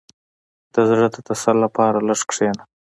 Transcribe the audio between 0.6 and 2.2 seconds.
•د زړۀ د تسل لپاره لږ